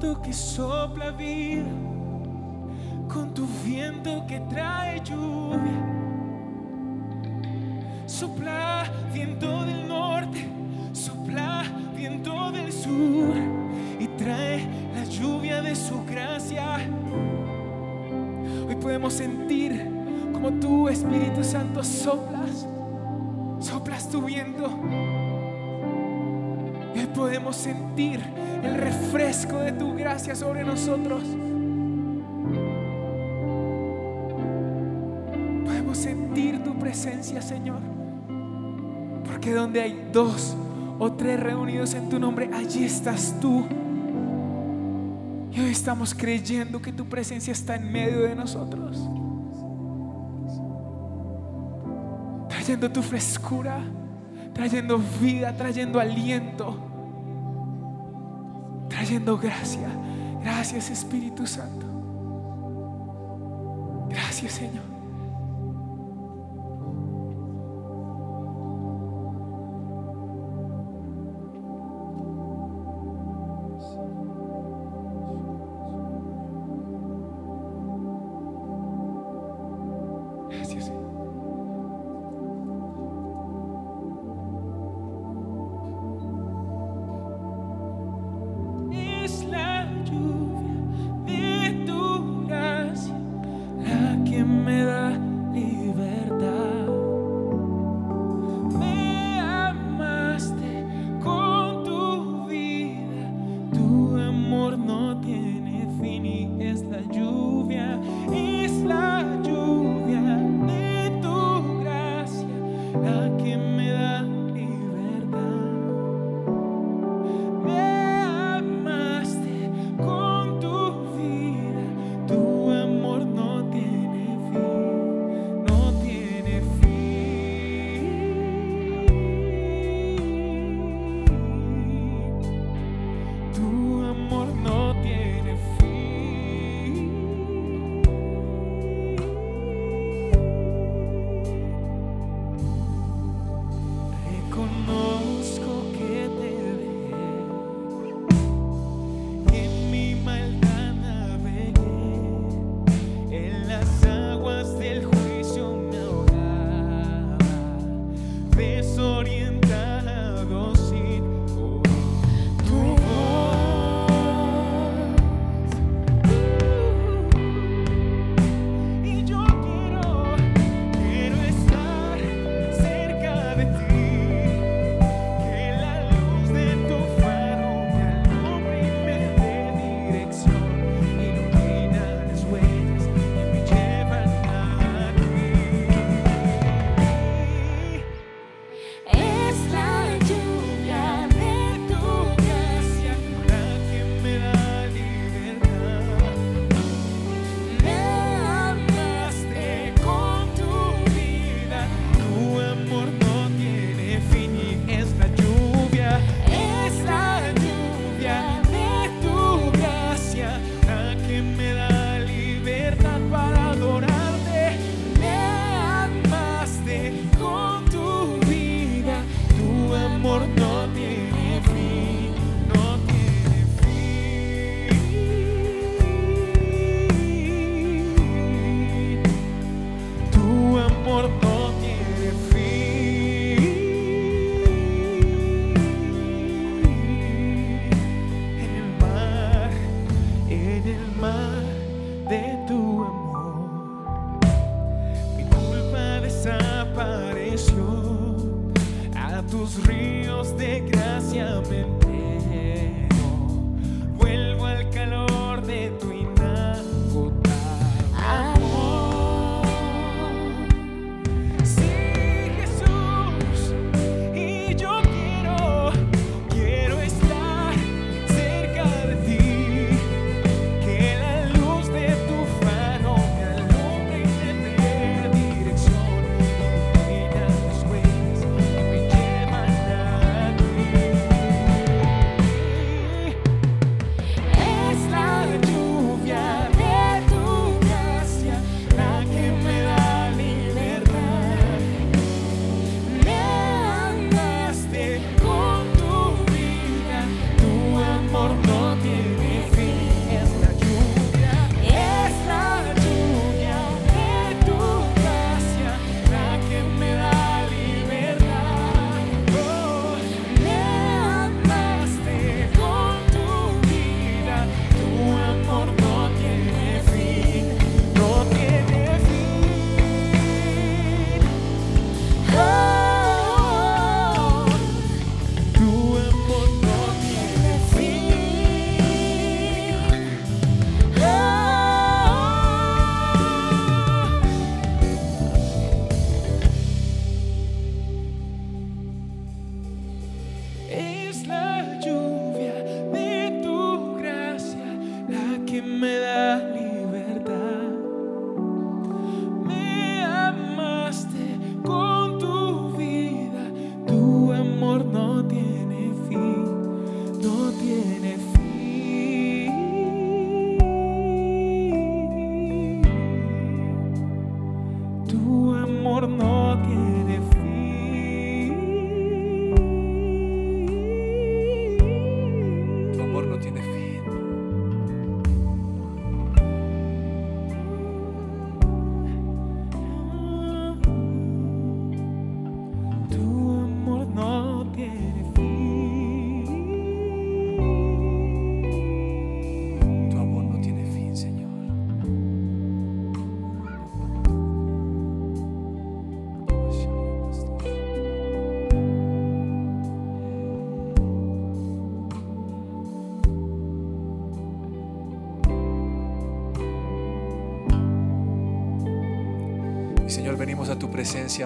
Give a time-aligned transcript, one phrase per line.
[0.00, 1.68] viento que sopla vida,
[3.12, 5.58] con tu viento que trae lluvia.
[8.06, 10.48] Sopla viento del norte,
[10.92, 11.64] sopla
[11.94, 13.34] viento del sur
[13.98, 16.78] y trae la lluvia de su gracia.
[18.66, 19.86] Hoy podemos sentir
[20.32, 22.66] como tú, Espíritu Santo, soplas,
[23.60, 24.70] soplas tu viento.
[27.14, 28.20] Podemos sentir
[28.62, 31.22] el refresco de tu gracia sobre nosotros.
[35.64, 37.80] Podemos sentir tu presencia, Señor.
[39.24, 40.56] Porque donde hay dos
[40.98, 43.64] o tres reunidos en tu nombre, allí estás tú.
[45.52, 48.98] Y hoy estamos creyendo que tu presencia está en medio de nosotros.
[52.48, 53.80] Trayendo tu frescura,
[54.52, 56.89] trayendo vida, trayendo aliento,
[59.10, 59.88] trayendo gracia.
[60.40, 61.86] Gracias Espíritu Santo.
[64.08, 64.99] Gracias Señor.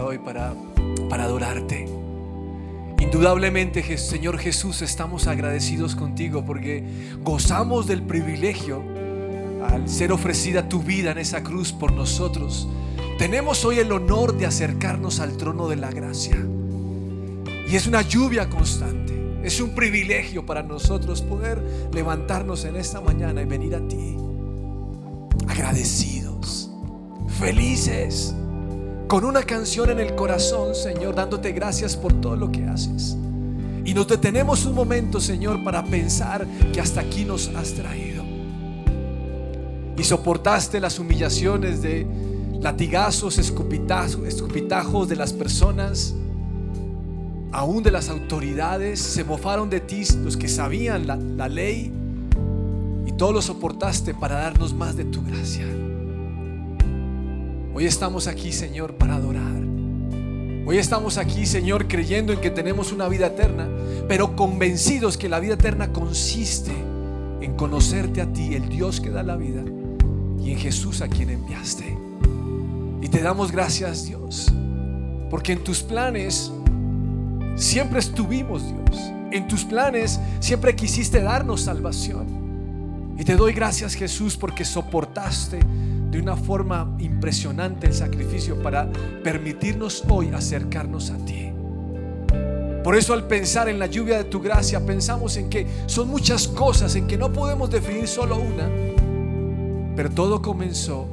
[0.03, 0.55] Hoy para,
[1.09, 1.87] para adorarte.
[2.99, 6.83] Indudablemente, Señor Jesús, estamos agradecidos contigo porque
[7.23, 8.83] gozamos del privilegio
[9.69, 12.67] al ser ofrecida tu vida en esa cruz por nosotros.
[13.19, 16.37] Tenemos hoy el honor de acercarnos al trono de la gracia.
[17.69, 19.15] Y es una lluvia constante.
[19.45, 24.17] Es un privilegio para nosotros poder levantarnos en esta mañana y venir a ti.
[25.47, 26.71] Agradecidos,
[27.39, 28.35] felices,
[29.09, 33.17] con una canción en el corazón, Señor, dándote gracias por todo lo que haces.
[33.85, 38.25] Y nos detenemos un momento, Señor, para pensar que hasta aquí nos has traído.
[39.97, 42.07] Y soportaste las humillaciones de
[42.61, 46.15] latigazos, escupitajos, escupitajos de las personas,
[47.53, 49.01] aún de las autoridades.
[49.01, 51.93] Se mofaron de ti los que sabían la, la ley.
[53.07, 55.67] Y todo lo soportaste para darnos más de tu gracia.
[57.77, 59.53] Hoy estamos aquí, Señor, para adorar.
[60.65, 63.69] Hoy estamos aquí, Señor, creyendo en que tenemos una vida eterna,
[64.07, 66.71] pero convencidos que la vida eterna consiste
[67.41, 69.65] en conocerte a ti, el Dios que da la vida,
[70.41, 71.99] y en Jesús a quien enviaste.
[73.03, 74.53] Y te damos gracias, Dios,
[75.29, 76.53] porque en tus planes
[77.57, 79.01] siempre estuvimos, Dios.
[79.33, 83.17] En tus planes siempre quisiste darnos salvación.
[83.19, 85.59] Y te doy gracias, Jesús, porque soportaste
[86.15, 88.89] de una forma impresionante el sacrificio para
[89.25, 91.51] permitirnos hoy acercarnos a ti.
[92.85, 96.47] Por eso al pensar en la lluvia de tu gracia, pensamos en que son muchas
[96.47, 98.71] cosas en que no podemos definir solo una.
[99.97, 101.09] Pero todo comenzó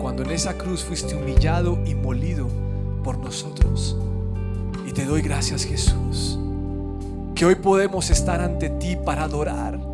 [0.00, 2.46] cuando en esa cruz fuiste humillado y molido
[3.02, 3.96] por nosotros.
[4.86, 6.38] Y te doy gracias Jesús,
[7.34, 9.85] que hoy podemos estar ante ti para adorar.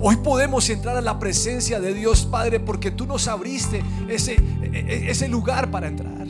[0.00, 4.36] Hoy podemos entrar a la presencia de Dios Padre porque tú nos abriste ese,
[4.72, 6.26] ese lugar para entrar.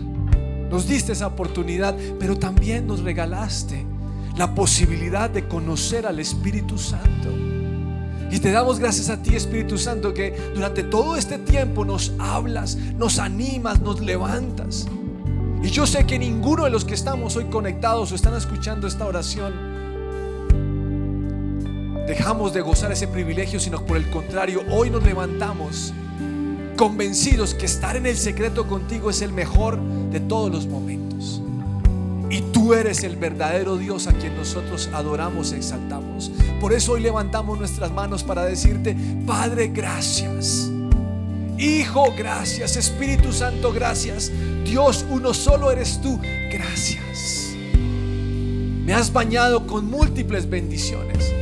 [0.71, 3.87] Nos diste esa oportunidad, pero también nos regalaste
[4.37, 7.30] la posibilidad de conocer al Espíritu Santo.
[8.30, 12.76] Y te damos gracias a ti, Espíritu Santo, que durante todo este tiempo nos hablas,
[12.76, 14.87] nos animas, nos levantas.
[15.62, 19.06] Y yo sé que ninguno de los que estamos hoy conectados o están escuchando esta
[19.06, 19.74] oración
[22.06, 25.92] dejamos de gozar ese privilegio, sino por el contrario, hoy nos levantamos
[26.76, 29.80] convencidos que estar en el secreto contigo es el mejor
[30.11, 31.40] de todos los momentos.
[32.30, 36.32] Y tú eres el verdadero Dios a quien nosotros adoramos e exaltamos.
[36.60, 40.71] Por eso hoy levantamos nuestras manos para decirte, Padre, gracias.
[41.58, 42.76] Hijo, gracias.
[42.76, 44.32] Espíritu Santo, gracias.
[44.64, 46.19] Dios, uno solo eres tú.
[46.50, 47.54] Gracias.
[48.84, 51.32] Me has bañado con múltiples bendiciones.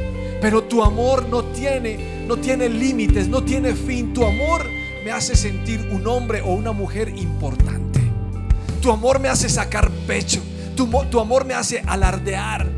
[0.43, 4.13] Pero tu amor no tiene, no tiene límites, no tiene fin.
[4.13, 4.67] Tu amor
[5.05, 8.01] me hace sentir un hombre o una mujer importante.
[8.81, 10.41] Tu amor me hace sacar pecho.
[10.75, 12.69] Tu, tu, amor me hace alardear.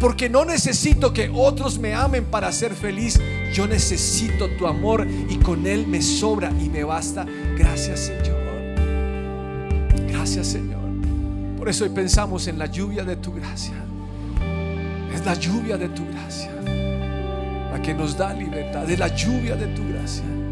[0.00, 3.20] Porque no necesito que otros me amen para ser feliz.
[3.54, 7.24] Yo necesito tu amor y con él me sobra y me basta.
[7.56, 8.36] Gracias Señor.
[10.08, 10.80] Gracias Señor.
[11.56, 13.76] Por eso hoy pensamos en la lluvia de tu gracia.
[15.14, 16.55] Es la lluvia de tu gracia
[17.86, 18.90] que nos da libertad.
[18.90, 20.45] Es la lluvia de tu gracia.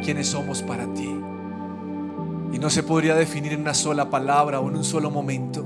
[0.00, 1.08] Quiénes somos para ti.
[2.52, 5.64] Y no se podría definir en una sola palabra o en un solo momento.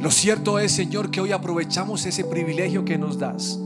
[0.00, 3.58] Lo cierto es, Señor, que hoy aprovechamos ese privilegio que nos das.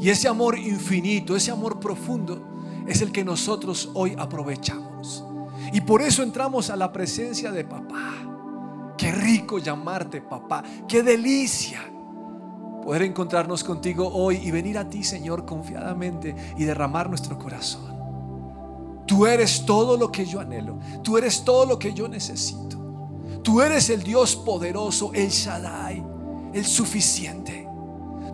[0.00, 5.24] Y ese amor infinito, ese amor profundo, es el que nosotros hoy aprovechamos.
[5.72, 8.14] Y por eso entramos a la presencia de papá.
[8.96, 10.62] Qué rico llamarte papá.
[10.86, 11.80] Qué delicia
[12.82, 17.95] poder encontrarnos contigo hoy y venir a ti, Señor, confiadamente y derramar nuestro corazón.
[19.06, 20.78] Tú eres todo lo que yo anhelo.
[21.02, 22.76] Tú eres todo lo que yo necesito.
[23.42, 26.04] Tú eres el Dios poderoso, el Shaddai,
[26.52, 27.68] el suficiente.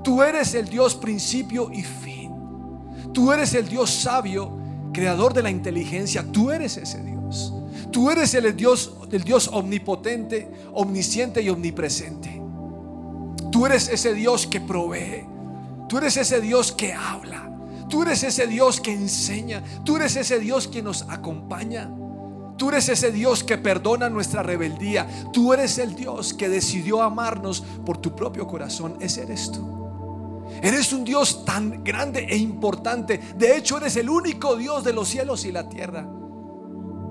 [0.03, 2.33] Tú eres el Dios principio y fin.
[3.13, 4.57] Tú eres el Dios sabio,
[4.93, 6.25] creador de la inteligencia.
[6.33, 7.53] Tú eres ese Dios.
[7.91, 12.41] Tú eres el Dios, el Dios omnipotente, omnisciente y omnipresente.
[13.51, 15.27] Tú eres ese Dios que provee.
[15.89, 17.52] Tú eres ese Dios que habla.
[17.93, 19.63] Tú eres ese Dios que enseña.
[19.85, 21.91] Tú eres ese Dios que nos acompaña.
[22.57, 25.07] Tú eres ese Dios que perdona nuestra rebeldía.
[25.31, 28.97] Tú eres el Dios que decidió amarnos por tu propio corazón.
[28.99, 30.47] Ese eres tú.
[30.63, 33.21] Eres un Dios tan grande e importante.
[33.37, 36.09] De hecho, eres el único Dios de los cielos y la tierra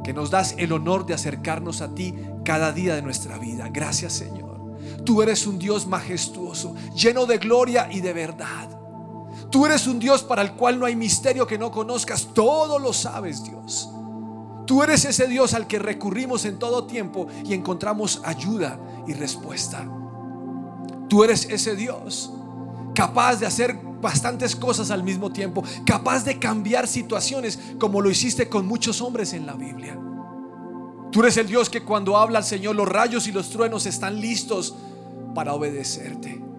[0.03, 3.69] que nos das el honor de acercarnos a ti cada día de nuestra vida.
[3.71, 4.79] Gracias, Señor.
[5.05, 8.80] Tú eres un Dios majestuoso, lleno de gloria y de verdad.
[9.51, 12.29] Tú eres un Dios para el cual no hay misterio que no conozcas.
[12.33, 13.89] Todo lo sabes, Dios.
[14.65, 19.85] Tú eres ese Dios al que recurrimos en todo tiempo y encontramos ayuda y respuesta.
[21.09, 22.31] Tú eres ese Dios
[22.95, 28.47] capaz de hacer bastantes cosas al mismo tiempo, capaz de cambiar situaciones como lo hiciste
[28.47, 29.99] con muchos hombres en la Biblia.
[31.11, 34.21] Tú eres el Dios que cuando habla el Señor los rayos y los truenos están
[34.21, 34.75] listos
[35.35, 36.50] para obedecerte.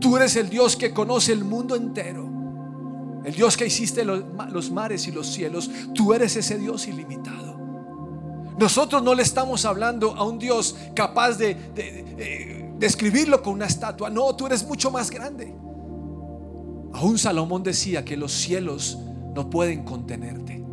[0.00, 2.28] Tú eres el Dios que conoce el mundo entero.
[3.24, 5.70] El Dios que hiciste los, mares y los cielos.
[5.94, 7.58] Tú eres ese Dios ilimitado.
[8.58, 14.10] Nosotros no le estamos hablando a un Dios capaz de, de describirlo con una estatua.
[14.10, 15.54] No, tú eres mucho más grande.
[16.92, 18.98] Aún Salomón decía que los cielos
[19.34, 20.64] no pueden contenerte,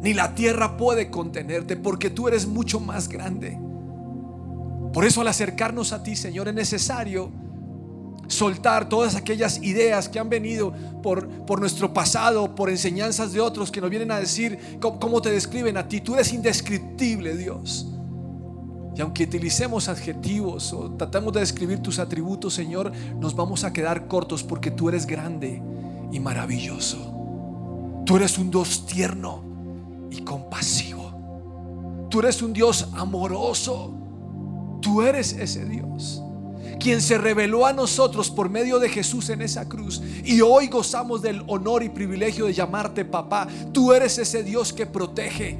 [0.00, 3.58] ni la tierra puede contenerte, porque tú eres mucho más grande.
[4.92, 7.32] Por eso al acercarnos a ti, Señor, es necesario
[8.28, 13.70] soltar todas aquellas ideas que han venido por, por nuestro pasado, por enseñanzas de otros
[13.70, 16.00] que nos vienen a decir cómo, cómo te describen a ti.
[16.00, 17.86] Tú eres indescriptible, Dios.
[18.94, 24.06] Y aunque utilicemos adjetivos o tratamos de describir tus atributos, Señor, nos vamos a quedar
[24.06, 25.62] cortos porque tú eres grande
[26.10, 28.02] y maravilloso.
[28.04, 29.42] Tú eres un Dios tierno
[30.10, 32.08] y compasivo.
[32.10, 33.94] Tú eres un Dios amoroso.
[34.82, 36.22] Tú eres ese Dios
[36.82, 40.02] quien se reveló a nosotros por medio de Jesús en esa cruz.
[40.24, 43.46] Y hoy gozamos del honor y privilegio de llamarte papá.
[43.72, 45.58] Tú eres ese Dios que protege.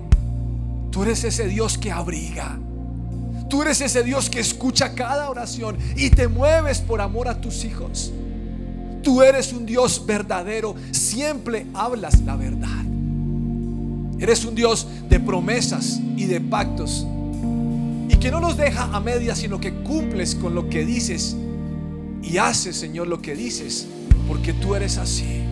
[0.90, 2.58] Tú eres ese Dios que abriga.
[3.48, 7.64] Tú eres ese Dios que escucha cada oración y te mueves por amor a tus
[7.64, 8.12] hijos.
[9.02, 10.74] Tú eres un Dios verdadero.
[10.90, 12.84] Siempre hablas la verdad.
[14.18, 17.06] Eres un Dios de promesas y de pactos.
[18.22, 21.34] Que no nos deja a medias, sino que cumples con lo que dices.
[22.22, 23.88] Y haces, Señor, lo que dices.
[24.28, 25.42] Porque tú eres así.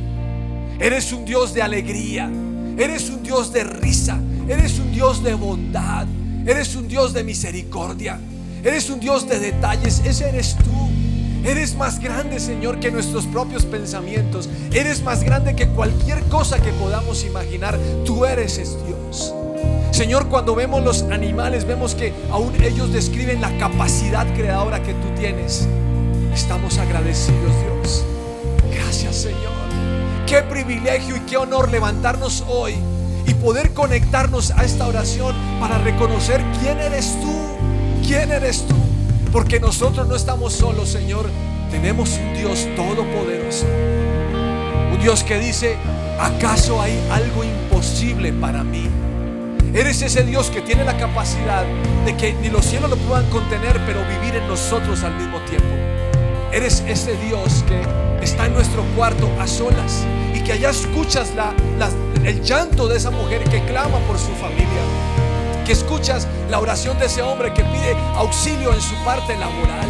[0.78, 2.30] Eres un Dios de alegría.
[2.78, 4.20] Eres un Dios de risa.
[4.48, 6.06] Eres un Dios de bondad.
[6.46, 8.20] Eres un Dios de misericordia.
[8.62, 10.00] Eres un Dios de detalles.
[10.04, 10.90] Ese eres tú.
[11.44, 14.48] Eres más grande, Señor, que nuestros propios pensamientos.
[14.72, 17.76] Eres más grande que cualquier cosa que podamos imaginar.
[18.04, 19.34] Tú eres es Dios.
[19.90, 25.08] Señor, cuando vemos los animales, vemos que aún ellos describen la capacidad creadora que tú
[25.18, 25.68] tienes.
[26.32, 28.04] Estamos agradecidos, Dios.
[28.72, 29.50] Gracias, Señor.
[30.26, 32.76] Qué privilegio y qué honor levantarnos hoy
[33.26, 37.34] y poder conectarnos a esta oración para reconocer quién eres tú.
[38.06, 38.74] ¿Quién eres tú?
[39.32, 41.26] Porque nosotros no estamos solos, Señor.
[41.70, 43.66] Tenemos un Dios todopoderoso.
[44.92, 45.76] Un Dios que dice,
[46.18, 48.88] ¿acaso hay algo imposible para mí?
[49.72, 51.64] Eres ese Dios que tiene la capacidad
[52.04, 55.68] de que ni los cielos lo puedan contener, pero vivir en nosotros al mismo tiempo.
[56.52, 57.80] Eres ese Dios que
[58.24, 60.04] está en nuestro cuarto a solas
[60.34, 61.52] y que allá escuchas la,
[62.24, 64.82] el llanto de esa mujer que clama por su familia
[65.64, 69.86] que escuchas la oración de ese hombre que pide auxilio en su parte laboral.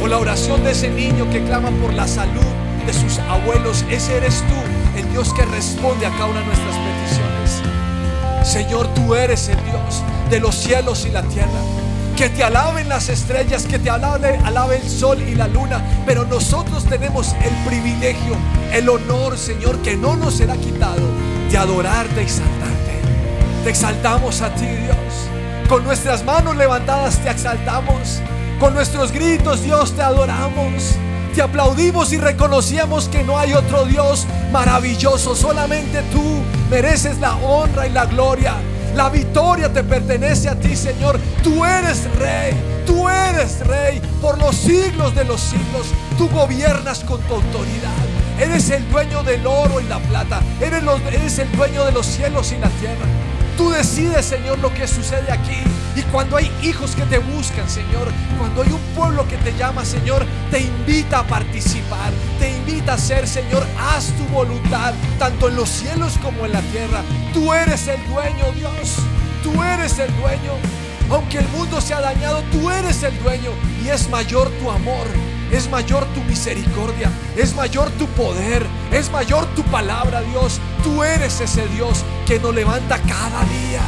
[0.00, 2.52] O la oración de ese niño que clama por la salud
[2.86, 3.84] de sus abuelos.
[3.90, 6.83] Ese eres tú, el Dios que responde a cada una de nuestras.
[8.44, 11.48] Señor, tú eres el Dios de los cielos y la tierra.
[12.16, 15.82] Que te alaben las estrellas, que te alabe, alabe el sol y la luna.
[16.06, 18.36] Pero nosotros tenemos el privilegio,
[18.72, 21.02] el honor, Señor, que no nos será quitado
[21.50, 23.00] de adorarte y exaltarte.
[23.64, 25.68] Te exaltamos a ti, Dios.
[25.68, 28.20] Con nuestras manos levantadas te exaltamos.
[28.60, 30.96] Con nuestros gritos, Dios, te adoramos.
[31.34, 35.34] Te aplaudimos y reconocíamos que no hay otro Dios maravilloso.
[35.34, 36.22] Solamente tú
[36.70, 38.54] mereces la honra y la gloria.
[38.94, 41.18] La victoria te pertenece a ti, Señor.
[41.42, 42.54] Tú eres rey.
[42.86, 45.86] Tú eres rey por los siglos de los siglos.
[46.18, 47.92] Tú gobiernas con tu autoridad.
[48.38, 50.40] Eres el dueño del oro y la plata.
[50.60, 53.06] Eres, los- eres el dueño de los cielos y la tierra.
[53.56, 55.62] Tú decides, Señor, lo que sucede aquí.
[55.94, 59.84] Y cuando hay hijos que te buscan, Señor, cuando hay un pueblo que te llama,
[59.84, 65.56] Señor, te invita a participar, te invita a ser, Señor, haz tu voluntad, tanto en
[65.56, 67.02] los cielos como en la tierra.
[67.32, 68.96] Tú eres el dueño, Dios.
[69.44, 70.52] Tú eres el dueño.
[71.10, 73.50] Aunque el mundo se ha dañado, tú eres el dueño.
[73.84, 75.06] Y es mayor tu amor,
[75.52, 80.58] es mayor tu misericordia, es mayor tu poder, es mayor tu palabra, Dios.
[80.82, 83.80] Tú eres ese Dios que nos levanta cada día,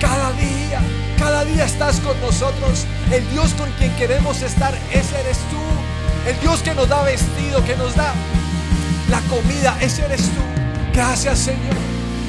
[0.00, 0.80] cada día,
[1.18, 2.86] cada día estás con nosotros.
[3.12, 6.28] El Dios con quien queremos estar, ese eres tú.
[6.28, 8.12] El Dios que nos da vestido, que nos da
[9.10, 10.42] la comida, ese eres tú.
[10.94, 11.76] Gracias Señor.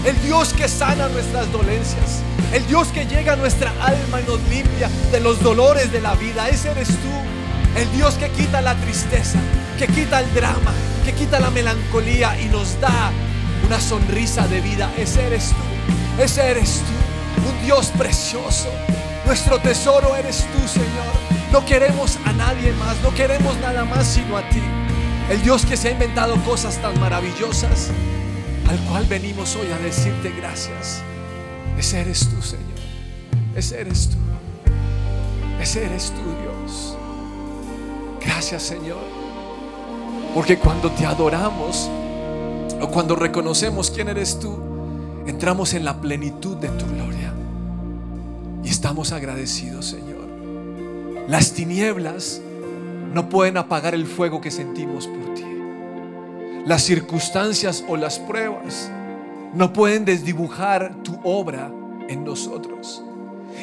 [0.05, 2.21] El Dios que sana nuestras dolencias.
[2.53, 6.15] El Dios que llega a nuestra alma y nos limpia de los dolores de la
[6.15, 6.49] vida.
[6.49, 7.77] Ese eres tú.
[7.79, 9.39] El Dios que quita la tristeza,
[9.77, 10.73] que quita el drama,
[11.05, 13.11] que quita la melancolía y nos da
[13.67, 14.91] una sonrisa de vida.
[14.97, 16.23] Ese eres tú.
[16.23, 17.49] Ese eres tú.
[17.49, 18.69] Un Dios precioso.
[19.25, 20.87] Nuestro tesoro eres tú, Señor.
[21.51, 22.95] No queremos a nadie más.
[23.03, 24.61] No queremos nada más sino a ti.
[25.29, 27.89] El Dios que se ha inventado cosas tan maravillosas,
[28.69, 31.01] al cual venimos hoy a decirte gracias.
[31.77, 32.63] Ese eres tú, Señor.
[33.53, 34.17] Ese eres tú.
[35.61, 36.97] Ese eres tú, Dios.
[38.23, 39.03] Gracias, Señor.
[40.33, 41.89] Porque cuando te adoramos
[42.81, 44.57] o cuando reconocemos quién eres tú,
[45.25, 47.33] entramos en la plenitud de tu gloria.
[48.63, 50.27] Y estamos agradecidos, Señor.
[51.27, 52.41] Las tinieblas
[53.13, 55.43] no pueden apagar el fuego que sentimos por ti.
[56.65, 58.91] Las circunstancias o las pruebas
[59.53, 61.71] no pueden desdibujar tu obra
[62.07, 63.03] en nosotros.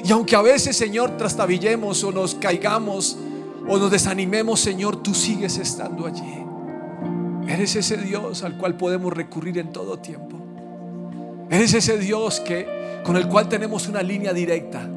[0.03, 3.17] Y aunque a veces, Señor, trastabillemos o nos caigamos
[3.69, 6.45] o nos desanimemos, Señor, tú sigues estando allí.
[7.49, 10.37] Eres ese Dios al cual podemos recurrir en todo tiempo.
[11.51, 12.67] Eres ese Dios que
[13.05, 14.89] con el cual tenemos una línea directa.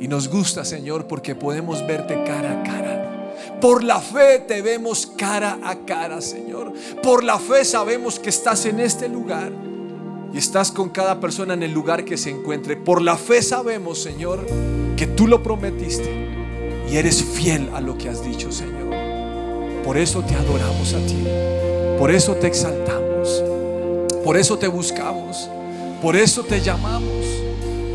[0.00, 2.90] Y nos gusta, Señor, porque podemos verte cara a cara.
[3.60, 6.72] Por la fe te vemos cara a cara, Señor.
[7.02, 9.52] Por la fe sabemos que estás en este lugar
[10.32, 12.76] y estás con cada persona en el lugar que se encuentre.
[12.76, 14.46] Por la fe sabemos, Señor,
[14.96, 16.10] que tú lo prometiste
[16.90, 18.99] y eres fiel a lo que has dicho, Señor.
[19.84, 21.24] Por eso te adoramos a ti.
[21.98, 23.42] Por eso te exaltamos.
[24.24, 25.48] Por eso te buscamos.
[26.02, 27.26] Por eso te llamamos.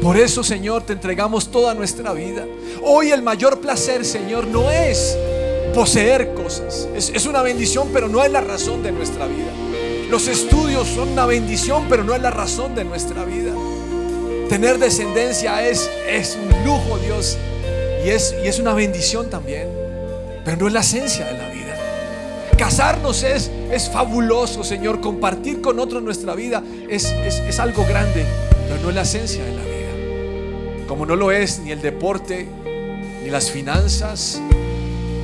[0.02, 2.46] Por eso, Señor, te entregamos toda nuestra vida.
[2.84, 5.18] Hoy el mayor placer, Señor, no es
[5.74, 6.88] poseer cosas.
[6.96, 9.52] Es, una bendición, pero no es la razón de nuestra vida.
[10.10, 13.52] Los estudios son una bendición, pero no es la razón de nuestra vida.
[14.48, 17.38] Tener descendencia es, es un lujo, Dios.
[18.06, 19.68] Y es, y es una bendición también.
[20.46, 21.55] Pero no es la esencia de la vida.
[22.58, 25.02] Casarnos es, es fabuloso, Señor.
[25.02, 28.26] Compartir con otros nuestra vida es, es, es algo grande,
[28.68, 30.88] pero no es la esencia de la vida.
[30.88, 32.48] Como no lo es ni el deporte,
[33.24, 34.40] ni las finanzas,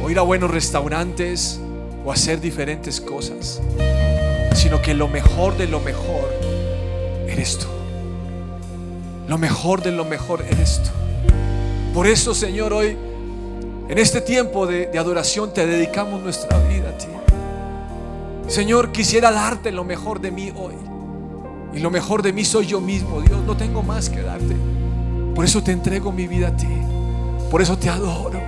[0.04, 1.60] o ir a buenos restaurantes,
[2.04, 3.62] o hacer diferentes cosas,
[4.54, 6.30] sino que lo mejor de lo mejor
[7.28, 7.68] eres tú.
[9.28, 10.90] Lo mejor de lo mejor eres tú.
[11.94, 12.98] Por eso, Señor, hoy,
[13.88, 17.08] en este tiempo de, de adoración, te dedicamos nuestra vida a ti.
[18.52, 20.74] Señor, quisiera darte lo mejor de mí hoy.
[21.74, 23.40] Y lo mejor de mí soy yo mismo, Dios.
[23.48, 24.58] No tengo más que darte.
[25.34, 26.68] Por eso te entrego mi vida a ti.
[27.50, 28.42] Por eso te adoro.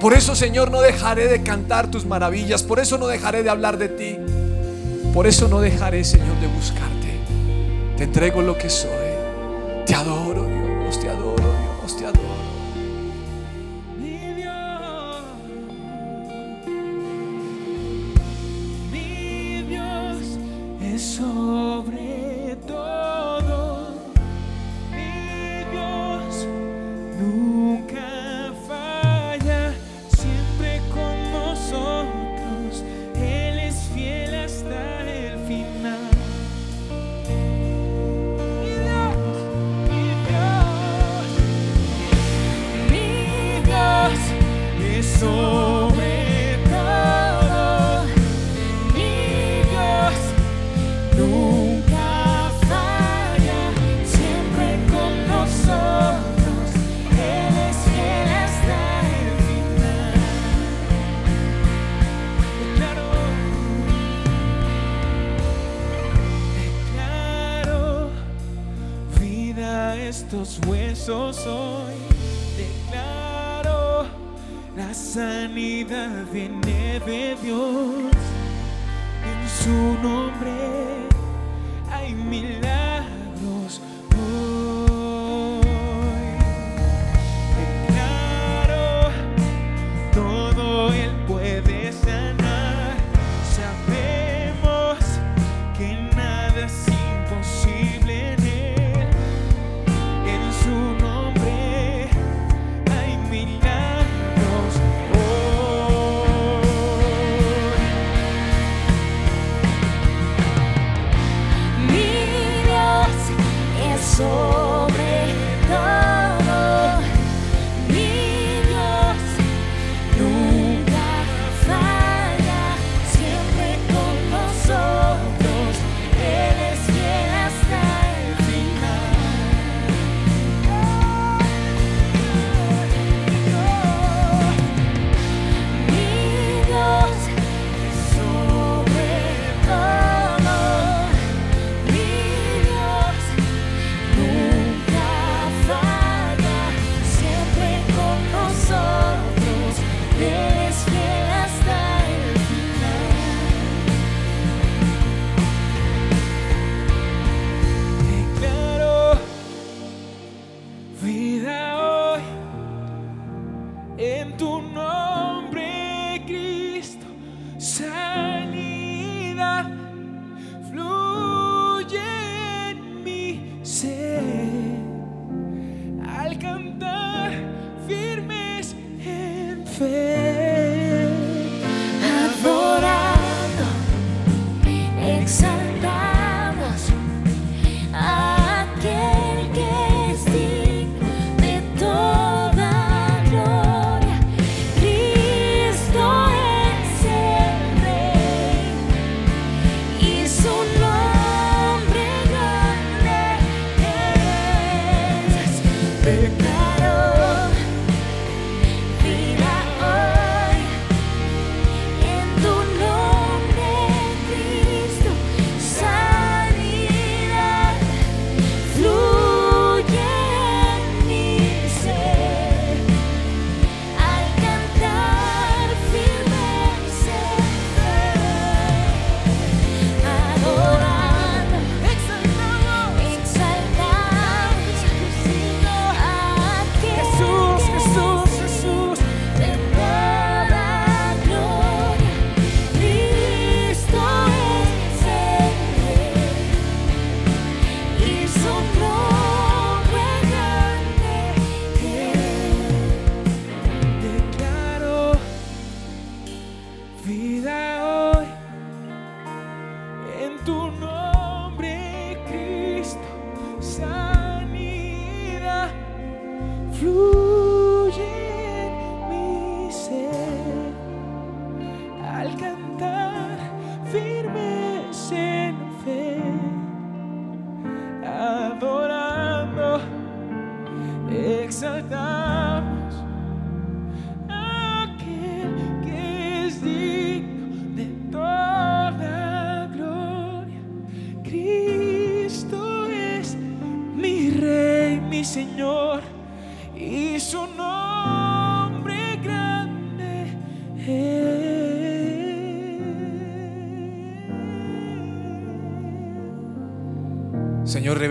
[0.00, 2.64] Por eso, Señor, no dejaré de cantar tus maravillas.
[2.64, 4.18] Por eso no dejaré de hablar de ti.
[5.14, 7.20] Por eso no dejaré, Señor, de buscarte.
[7.96, 8.90] Te entrego lo que soy.
[9.86, 10.37] Te adoro,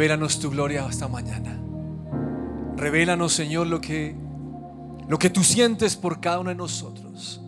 [0.07, 1.59] revélanos tu gloria esta mañana.
[2.77, 4.15] Revélanos, Señor, lo que,
[5.05, 7.41] lo que tú sientes por cada uno de nosotros.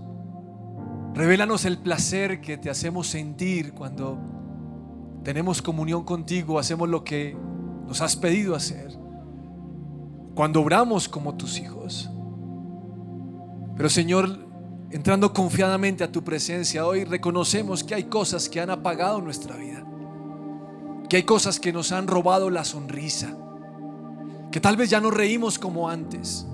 [1.13, 4.19] Revélanos el placer que te hacemos sentir cuando
[5.23, 7.37] tenemos comunión contigo, hacemos lo que
[7.87, 8.91] nos has pedido hacer.
[10.35, 12.09] Cuando obramos como tus hijos.
[13.77, 14.37] Pero Señor,
[14.91, 19.88] entrando confiadamente a tu presencia hoy, reconocemos que hay cosas que han apagado nuestra vida.
[21.09, 23.35] Que hay cosas que nos han robado la sonrisa.
[24.51, 26.45] Que tal vez ya no reímos como antes.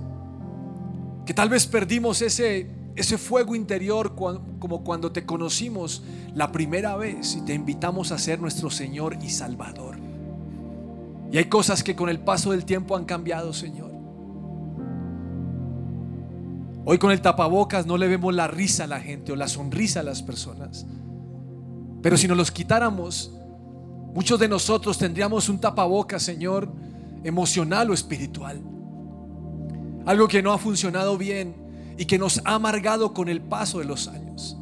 [1.25, 7.35] Que tal vez perdimos ese, ese fuego interior como cuando te conocimos la primera vez
[7.35, 9.97] y te invitamos a ser nuestro Señor y Salvador.
[11.31, 13.91] Y hay cosas que con el paso del tiempo han cambiado, Señor.
[16.85, 20.01] Hoy con el tapabocas no le vemos la risa a la gente o la sonrisa
[20.01, 20.85] a las personas.
[22.01, 23.34] Pero si nos los quitáramos,
[24.15, 26.71] muchos de nosotros tendríamos un tapabocas, Señor,
[27.23, 28.61] emocional o espiritual.
[30.05, 31.53] Algo que no ha funcionado bien
[31.97, 34.57] y que nos ha amargado con el paso de los años.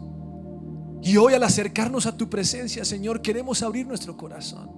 [1.03, 4.71] Y hoy al acercarnos a tu presencia, Señor, queremos abrir nuestro corazón.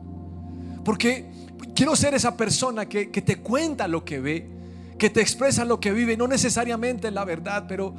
[0.83, 1.31] Porque
[1.73, 4.49] quiero ser esa persona que, que te cuenta lo que ve,
[4.97, 7.95] que te expresa lo que vive, no necesariamente la verdad, pero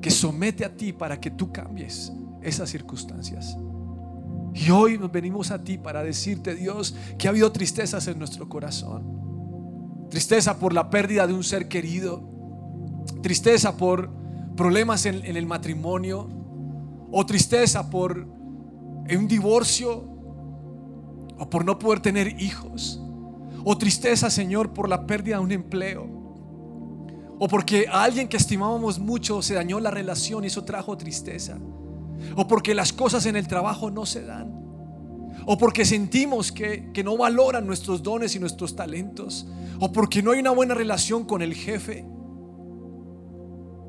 [0.00, 2.12] que somete a ti para que tú cambies
[2.42, 3.56] esas circunstancias.
[4.54, 8.48] Y hoy nos venimos a ti para decirte, Dios, que ha habido tristezas en nuestro
[8.48, 10.08] corazón.
[10.10, 12.22] Tristeza por la pérdida de un ser querido.
[13.22, 14.10] Tristeza por
[14.56, 16.28] problemas en, el matrimonio.
[17.10, 20.04] O tristeza por un divorcio.
[21.38, 23.00] O por no poder tener hijos.
[23.64, 26.18] O tristeza, Señor, por la pérdida de un empleo.
[27.38, 31.58] O porque a alguien que estimábamos mucho se dañó la relación y eso trajo tristeza.
[32.36, 34.52] O porque las cosas en el trabajo no se dan.
[35.46, 39.46] O porque sentimos que, que no valoran nuestros dones y nuestros talentos.
[39.80, 42.04] O porque no hay una buena relación con el jefe.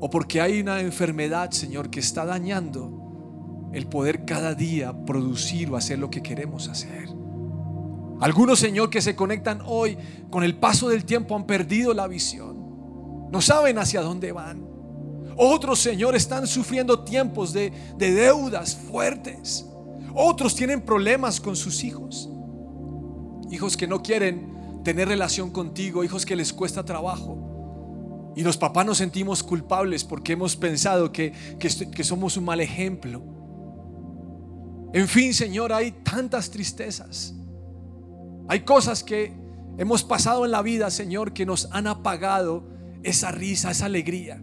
[0.00, 5.76] O porque hay una enfermedad, Señor, que está dañando el poder cada día producir o
[5.76, 7.08] hacer lo que queremos hacer.
[8.20, 9.96] Algunos, Señor, que se conectan hoy
[10.30, 13.30] con el paso del tiempo han perdido la visión.
[13.30, 14.69] No saben hacia dónde van.
[15.42, 19.64] Otros, Señor, están sufriendo tiempos de, de deudas fuertes.
[20.14, 22.28] Otros tienen problemas con sus hijos.
[23.50, 28.32] Hijos que no quieren tener relación contigo, hijos que les cuesta trabajo.
[28.36, 32.60] Y los papás nos sentimos culpables porque hemos pensado que, que, que somos un mal
[32.60, 33.22] ejemplo.
[34.92, 37.34] En fin, Señor, hay tantas tristezas.
[38.46, 39.32] Hay cosas que
[39.78, 42.68] hemos pasado en la vida, Señor, que nos han apagado
[43.02, 44.42] esa risa, esa alegría.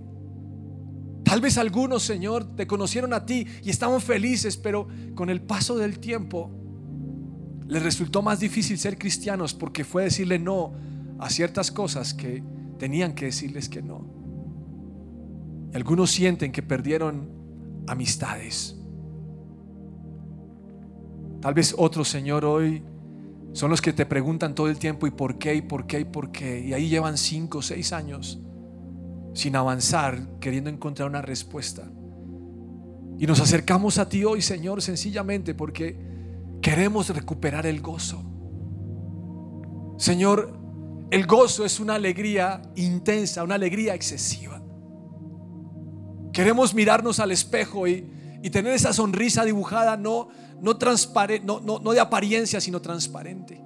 [1.27, 5.77] Tal vez algunos, Señor, te conocieron a ti y estaban felices, pero con el paso
[5.77, 6.49] del tiempo
[7.67, 10.71] les resultó más difícil ser cristianos porque fue decirle no
[11.19, 12.41] a ciertas cosas que
[12.79, 14.05] tenían que decirles que no.
[15.73, 17.29] Algunos sienten que perdieron
[17.87, 18.77] amistades.
[21.41, 22.83] Tal vez otros, Señor, hoy
[23.51, 26.05] son los que te preguntan todo el tiempo y por qué, y por qué, y
[26.05, 26.65] por qué.
[26.65, 28.39] Y ahí llevan cinco o seis años
[29.37, 31.83] sin avanzar, queriendo encontrar una respuesta.
[33.19, 35.95] Y nos acercamos a ti hoy, Señor, sencillamente porque
[36.59, 38.23] queremos recuperar el gozo.
[39.99, 40.57] Señor,
[41.11, 44.59] el gozo es una alegría intensa, una alegría excesiva.
[46.33, 48.09] Queremos mirarnos al espejo y,
[48.41, 50.29] y tener esa sonrisa dibujada, no,
[50.63, 50.79] no,
[51.43, 53.63] no, no, no de apariencia, sino transparente.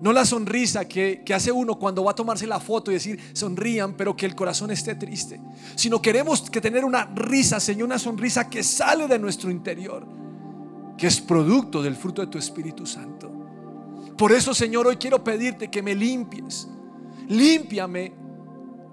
[0.00, 3.18] No la sonrisa que, que, hace uno cuando va a tomarse la foto y decir
[3.32, 5.40] sonrían, pero que el corazón esté triste.
[5.74, 10.06] Sino queremos que tener una risa, Señor, una sonrisa que sale de nuestro interior,
[10.96, 13.32] que es producto del fruto de tu Espíritu Santo.
[14.16, 16.68] Por eso, Señor, hoy quiero pedirte que me limpies.
[17.28, 18.12] Límpiame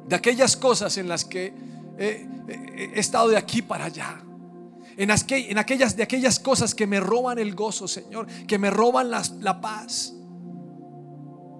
[0.08, 1.54] de aquellas cosas en las que
[2.00, 2.28] he,
[3.00, 4.22] estado de aquí para allá.
[4.98, 8.70] en, aqu- en aquellas, de aquellas cosas que me roban el gozo, Señor, que me
[8.72, 10.14] roban la paz.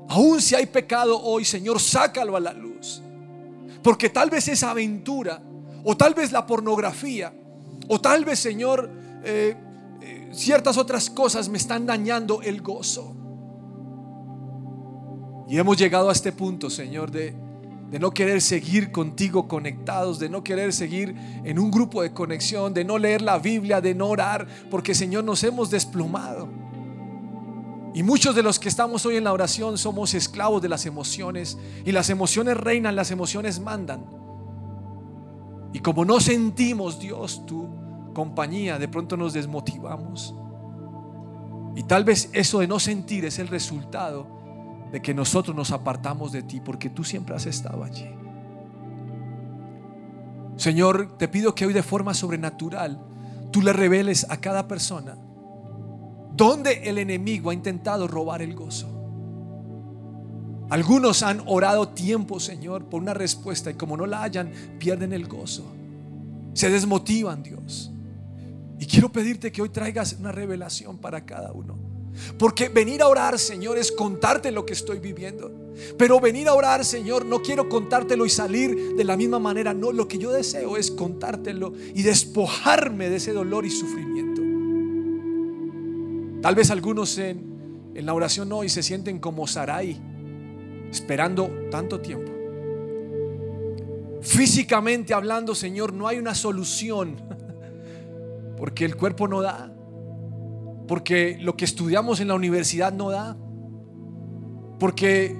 [0.10, 3.02] Aún si hay pecado hoy, Señor, sácalo a la luz.
[3.82, 5.42] Porque tal vez esa aventura,
[5.84, 7.34] o tal vez la pornografía,
[7.88, 8.90] o tal vez, Señor,
[9.24, 9.56] eh,
[10.02, 13.16] eh, ciertas otras cosas me están dañando el gozo.
[15.48, 17.36] Y hemos llegado a este punto, Señor, de,
[17.92, 22.74] de no querer seguir contigo conectados, de no querer seguir en un grupo de conexión,
[22.74, 26.65] de no leer la Biblia, de no orar, porque, Señor, nos hemos desplomado.
[27.96, 31.58] Y muchos de los que estamos hoy en la oración somos esclavos de las emociones.
[31.86, 34.06] Y las emociones reinan, las emociones mandan.
[35.72, 37.70] Y como no sentimos, Dios, tu
[38.14, 40.36] compañía, de pronto nos desmotivamos.
[41.78, 44.28] Y tal vez eso de no sentir es el resultado
[44.92, 48.10] de que nosotros nos apartamos de ti, porque tú siempre has estado allí.
[50.58, 53.02] Señor, te pido que hoy de forma sobrenatural
[53.52, 55.16] tú le reveles a cada persona
[56.36, 58.88] donde el enemigo ha intentado robar el gozo.
[60.70, 65.28] Algunos han orado tiempo, Señor, por una respuesta y como no la hayan, pierden el
[65.28, 65.64] gozo.
[66.54, 67.92] Se desmotivan, Dios.
[68.80, 71.78] Y quiero pedirte que hoy traigas una revelación para cada uno.
[72.38, 75.52] Porque venir a orar, Señor, es contarte lo que estoy viviendo.
[75.98, 79.74] Pero venir a orar, Señor, no quiero contártelo y salir de la misma manera.
[79.74, 84.35] No, lo que yo deseo es contártelo y despojarme de ese dolor y sufrimiento.
[86.46, 90.00] Tal vez algunos en, en la oración hoy se sienten como Sarai,
[90.92, 92.32] esperando tanto tiempo.
[94.22, 97.16] Físicamente hablando, Señor, no hay una solución.
[98.60, 99.74] Porque el cuerpo no da.
[100.88, 103.36] Porque lo que estudiamos en la universidad no da.
[104.78, 105.36] Porque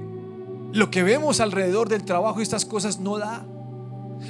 [0.74, 3.46] lo que vemos alrededor del trabajo y estas cosas no da.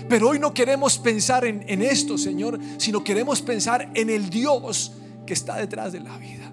[0.10, 4.92] Pero hoy no queremos pensar en, en esto, Señor, sino queremos pensar en el Dios
[5.26, 6.52] que está detrás de la vida.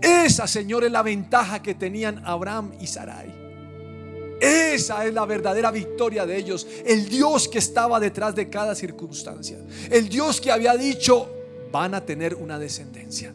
[0.00, 3.40] Esa, Señor, es la ventaja que tenían Abraham y Sarai.
[4.40, 6.66] Esa es la verdadera victoria de ellos.
[6.86, 9.58] El Dios que estaba detrás de cada circunstancia.
[9.90, 11.30] El Dios que había dicho,
[11.70, 13.34] van a tener una descendencia.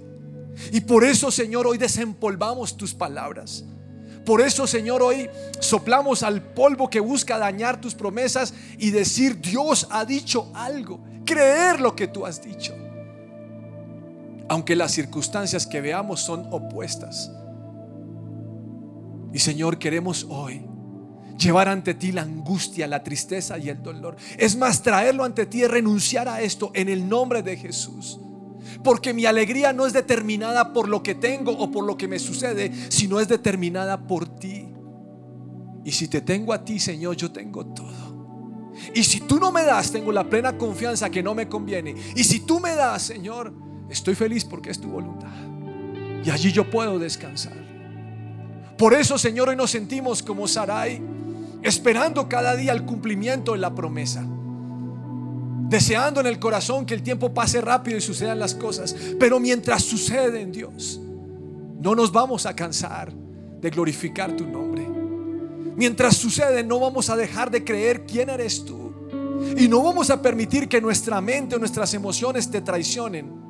[0.72, 3.64] Y por eso, Señor, hoy desempolvamos tus palabras.
[4.26, 5.30] Por eso, Señor, hoy
[5.60, 11.00] soplamos al polvo que busca dañar tus promesas y decir, Dios ha dicho algo.
[11.24, 12.74] Creer lo que tú has dicho.
[14.50, 17.32] Aunque las circunstancias que veamos son opuestas.
[19.34, 20.66] Y Señor, queremos hoy
[21.38, 24.16] llevar ante ti la angustia, la tristeza y el dolor.
[24.38, 28.20] Es más, traerlo ante ti es renunciar a esto en el nombre de Jesús.
[28.84, 32.20] Porque mi alegría no es determinada por lo que tengo o por lo que me
[32.20, 34.68] sucede, sino es determinada por ti.
[35.84, 38.74] Y si te tengo a ti, Señor, yo tengo todo.
[38.94, 41.96] Y si tú no me das, tengo la plena confianza que no me conviene.
[42.16, 43.54] Y si tú me das, Señor,
[43.90, 45.32] estoy feliz porque es tu voluntad.
[46.24, 47.54] Y allí yo puedo descansar.
[48.78, 51.02] Por eso, Señor, hoy nos sentimos como Sarai,
[51.62, 54.26] esperando cada día el cumplimiento de la promesa.
[55.70, 58.96] Deseando en el corazón que el tiempo pase rápido y sucedan las cosas.
[59.20, 61.00] Pero mientras suceden, Dios,
[61.80, 64.88] no nos vamos a cansar de glorificar tu nombre.
[65.76, 68.94] Mientras sucede, no vamos a dejar de creer quién eres tú.
[69.58, 73.45] Y no vamos a permitir que nuestra mente o nuestras emociones te traicionen.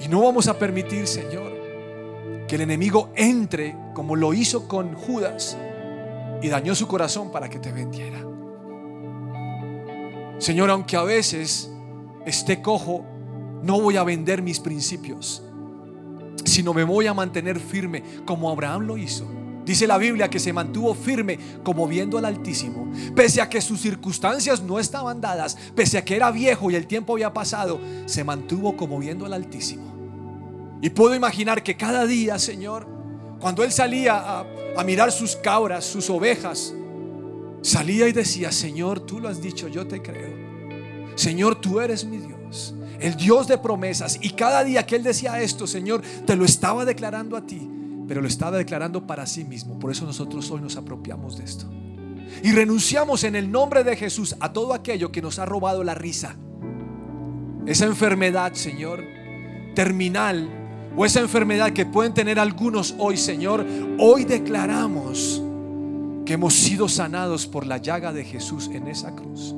[0.00, 1.52] Y no vamos a permitir, Señor,
[2.48, 5.56] que el enemigo entre como lo hizo con Judas
[6.42, 8.18] y dañó su corazón para que te vendiera.
[10.38, 11.70] Señor, aunque a veces
[12.26, 13.04] esté cojo,
[13.62, 15.42] no voy a vender mis principios,
[16.44, 19.41] sino me voy a mantener firme como Abraham lo hizo.
[19.64, 23.80] Dice la Biblia que se mantuvo firme como viendo al Altísimo, pese a que sus
[23.80, 28.24] circunstancias no estaban dadas, pese a que era viejo y el tiempo había pasado, se
[28.24, 29.92] mantuvo como viendo al Altísimo.
[30.82, 32.88] Y puedo imaginar que cada día, Señor,
[33.38, 34.46] cuando él salía a,
[34.76, 36.74] a mirar sus cabras, sus ovejas,
[37.62, 40.52] salía y decía, Señor, tú lo has dicho, yo te creo.
[41.14, 44.18] Señor, tú eres mi Dios, el Dios de promesas.
[44.20, 47.68] Y cada día que él decía esto, Señor, te lo estaba declarando a ti,
[48.08, 49.78] pero lo estaba declarando para sí mismo.
[49.78, 51.66] Por eso nosotros hoy nos apropiamos de esto.
[52.42, 55.94] Y renunciamos en el nombre de Jesús a todo aquello que nos ha robado la
[55.94, 56.36] risa.
[57.66, 59.04] Esa enfermedad, Señor,
[59.74, 60.48] terminal
[60.96, 63.64] o esa enfermedad que pueden tener algunos hoy, Señor,
[63.98, 65.42] hoy declaramos
[66.26, 69.54] que hemos sido sanados por la llaga de Jesús en esa cruz.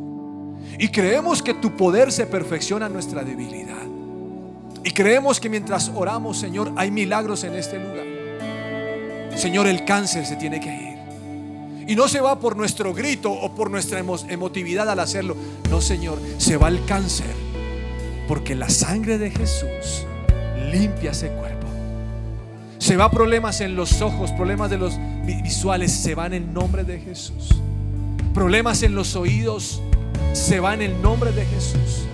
[0.79, 3.83] Y creemos que tu poder se perfecciona en nuestra debilidad.
[4.83, 8.14] Y creemos que mientras oramos, Señor, hay milagros en este lugar.
[9.37, 10.95] Señor, el cáncer se tiene que ir.
[11.87, 15.37] Y no se va por nuestro grito o por nuestra emo- emotividad al hacerlo.
[15.71, 17.27] No, Señor, se va el cáncer.
[18.27, 20.07] Porque la sangre de Jesús
[20.73, 21.67] limpia ese cuerpo.
[22.79, 24.95] Se va problemas en los ojos, problemas de los
[25.27, 27.51] vi- visuales, se van en el nombre de Jesús.
[28.33, 29.83] Problemas en los oídos,
[30.33, 32.07] se va en el nombre de Jesús.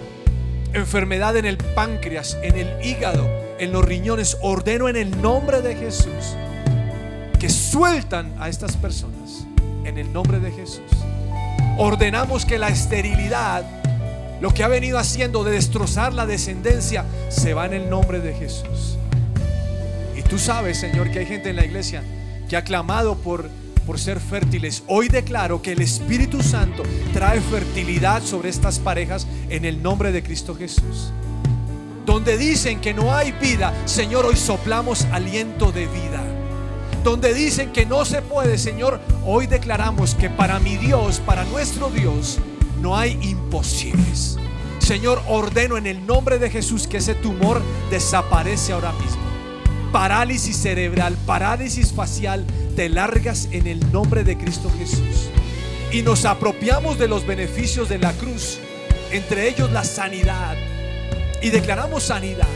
[0.73, 5.77] Enfermedad en el páncreas, en el hígado, en los riñones, ordeno en el nombre de
[5.77, 6.35] Jesús
[7.41, 9.47] que sueltan a estas personas
[9.85, 10.85] en el nombre de Jesús.
[11.79, 13.65] Ordenamos que la esterilidad,
[14.43, 18.35] lo que ha venido haciendo de destrozar la descendencia, se va en el nombre de
[18.35, 18.99] Jesús.
[20.15, 22.03] Y tú sabes, Señor, que hay gente en la iglesia
[22.47, 23.49] que ha clamado por,
[23.87, 24.83] por ser fértiles.
[24.87, 26.83] Hoy declaro que el Espíritu Santo
[27.15, 31.11] trae fertilidad sobre estas parejas en el nombre de Cristo Jesús.
[32.05, 36.30] Donde dicen que no hay vida, Señor, hoy soplamos aliento de vida.
[37.05, 41.89] Donde dicen que no se puede, Señor, hoy declaramos que para mi Dios, para nuestro
[41.89, 42.39] Dios,
[42.83, 44.37] no hay imposibles.
[44.81, 49.23] Señor, ordeno en el nombre de Jesús que ese tumor desaparece ahora mismo.
[49.93, 52.47] Parálisis cerebral, parálisis facial,
[52.77, 55.31] te largas en el nombre de Cristo Jesús.
[55.93, 58.59] Y nos apropiamos de los beneficios de la cruz,
[59.11, 60.55] entre ellos la sanidad.
[61.43, 62.47] Y declaramos sanidad.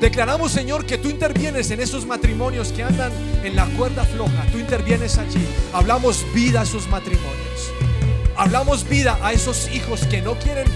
[0.00, 3.12] Declaramos, Señor, que tú intervienes en esos matrimonios que andan
[3.44, 4.46] en la cuerda floja.
[4.50, 5.46] Tú intervienes allí.
[5.72, 7.70] Hablamos vida a esos matrimonios.
[8.36, 10.66] Hablamos vida a esos hijos que no quieren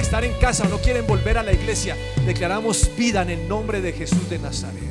[0.00, 1.96] estar en casa no quieren volver a la iglesia.
[2.24, 4.82] Declaramos vida en el nombre de Jesús de Nazaret.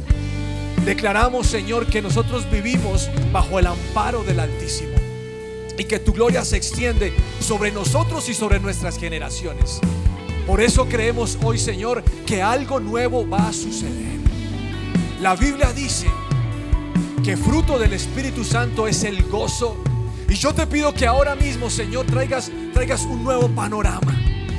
[0.85, 4.95] Declaramos, Señor, que nosotros vivimos bajo el amparo del Altísimo
[5.77, 9.81] y que tu gloria se extiende sobre nosotros y sobre nuestras generaciones.
[10.47, 14.19] Por eso creemos hoy, Señor, que algo nuevo va a suceder.
[15.21, 16.07] La Biblia dice
[17.23, 19.75] que fruto del Espíritu Santo es el gozo.
[20.29, 24.15] Y yo te pido que ahora mismo, Señor, traigas, traigas un nuevo panorama.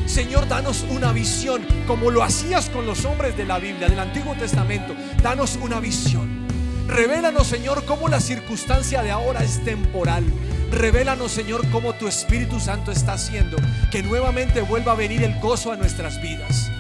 [0.07, 4.35] Señor, danos una visión como lo hacías con los hombres de la Biblia, del Antiguo
[4.35, 4.95] Testamento.
[5.23, 6.47] Danos una visión.
[6.89, 10.25] Revélanos, Señor, cómo la circunstancia de ahora es temporal.
[10.71, 13.57] Revélanos, Señor, cómo tu Espíritu Santo está haciendo
[13.91, 16.71] que nuevamente vuelva a venir el gozo a nuestras vidas.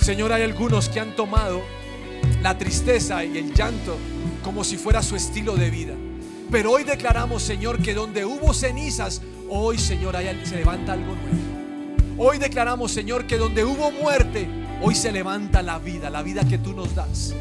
[0.00, 1.62] Señor, hay algunos que han tomado
[2.42, 3.96] la tristeza y el llanto
[4.42, 5.94] como si fuera su estilo de vida.
[6.50, 11.54] Pero hoy declaramos, Señor, que donde hubo cenizas, hoy, Señor, se levanta algo nuevo.
[12.16, 14.48] Hoy declaramos, Señor, que donde hubo muerte,
[14.80, 17.34] hoy se levanta la vida, la vida que tú nos das.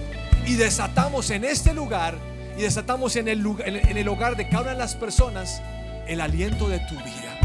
[0.46, 2.18] Y desatamos en este lugar
[2.58, 5.62] y desatamos en el, lugar- en el- hogar de cada una de las personas
[6.08, 7.40] el aliento de tu vida.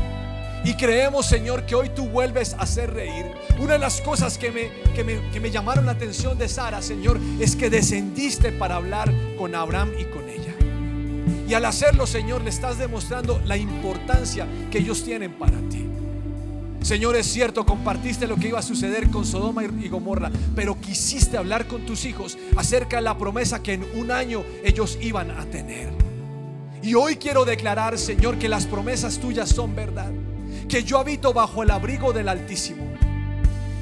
[0.65, 3.27] Y creemos, Señor, que hoy tú vuelves a hacer reír.
[3.61, 6.83] Una de las cosas que me, que me, que me llamaron la atención de Sara,
[6.83, 10.55] Señor, es que descendiste para hablar con Abraham y con ella.
[11.49, 15.87] Y al hacerlo, Señor, le estás demostrando la importancia que ellos tienen para ti.
[16.83, 21.37] Señor, es cierto, compartiste lo que iba a suceder con Sodoma y Gomorra, pero quisiste
[21.37, 25.45] hablar con tus hijos acerca de la promesa que en un año ellos iban a
[25.47, 25.91] tener.
[26.83, 30.11] Y hoy quiero declarar, Señor, que las promesas tuyas son verdad,
[30.69, 32.85] que yo habito bajo el abrigo del Altísimo.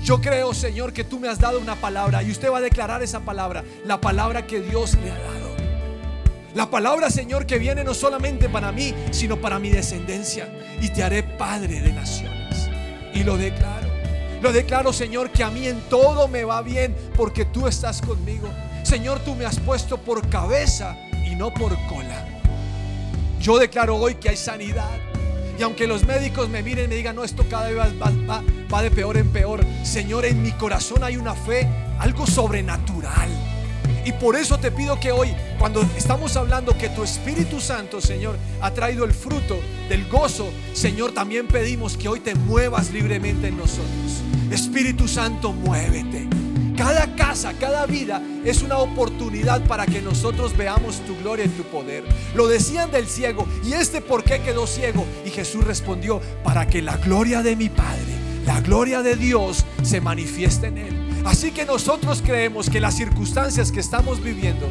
[0.03, 3.03] Yo creo, Señor, que tú me has dado una palabra y usted va a declarar
[3.03, 5.57] esa palabra, la palabra que Dios le ha dado.
[6.55, 10.49] La palabra, Señor, que viene no solamente para mí, sino para mi descendencia.
[10.81, 12.71] Y te haré padre de naciones.
[13.17, 13.89] Y lo declaro.
[14.43, 18.49] Lo declaro, Señor, que a mí en todo me va bien porque tú estás conmigo.
[18.83, 22.25] Señor, tú me has puesto por cabeza y no por cola.
[23.41, 24.99] Yo declaro hoy que hay sanidad.
[25.59, 28.43] Y aunque los médicos me miren y me digan, no, esto cada vez va, va-
[28.73, 31.67] va de peor en peor, Señor, en mi corazón hay una fe,
[31.99, 33.29] algo sobrenatural.
[34.07, 38.37] Y por eso te pido que hoy, cuando estamos hablando que tu Espíritu Santo, Señor,
[38.61, 43.57] ha traído el fruto del gozo, Señor, también pedimos que hoy te muevas libremente en
[43.57, 44.23] nosotros.
[44.53, 46.29] Espíritu Santo, muévete.
[46.77, 51.65] Cada casa, cada vida es una oportunidad para que nosotros veamos tu gloria y tu
[51.65, 52.05] poder.
[52.37, 55.05] Lo decían del ciego, ¿y este por qué quedó ciego?
[55.25, 58.15] Y Jesús respondió, para que la gloria de mi Padre,
[58.47, 61.06] la gloria de Dios se manifieste en él.
[61.27, 64.69] Así que nosotros creemos que las circunstancias que estamos viviendo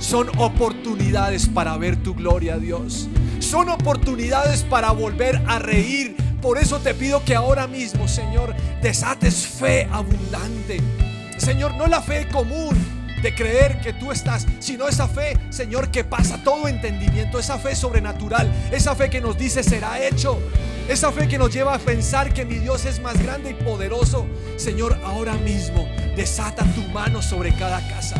[0.00, 3.08] son oportunidades para ver tu gloria, Dios.
[3.40, 6.16] Son oportunidades para volver a reír.
[6.40, 10.80] Por eso te pido que ahora mismo, Señor, desates fe abundante.
[11.36, 16.04] Señor, no la fe común de creer que tú estás, sino esa fe, Señor, que
[16.04, 20.38] pasa todo entendimiento, esa fe sobrenatural, esa fe que nos dice será hecho,
[20.88, 24.26] esa fe que nos lleva a pensar que mi Dios es más grande y poderoso.
[24.56, 28.16] Señor, ahora mismo desata tu mano sobre cada casa.